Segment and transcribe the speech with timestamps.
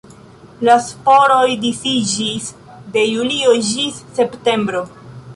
[0.67, 2.47] La sporoj disiĝis
[2.95, 4.83] de julio ĝis septembro.